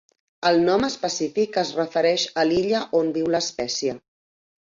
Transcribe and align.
El 0.51 0.55
nom 0.67 0.85
específic 0.87 1.59
es 1.63 1.73
refereix 1.81 2.25
a 2.43 2.47
l'illa 2.51 2.81
on 3.01 3.13
viu 3.19 3.31
l'espècie. 3.35 3.97